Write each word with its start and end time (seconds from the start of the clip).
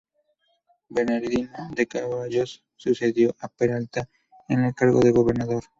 Bernardino 0.89 1.51
de 1.75 1.85
Ceballos 1.87 2.63
sucedió 2.75 3.35
a 3.39 3.47
Peralta 3.49 4.09
en 4.49 4.63
el 4.63 4.73
cargo 4.73 4.99
de 4.99 5.11
gobernador. 5.11 5.65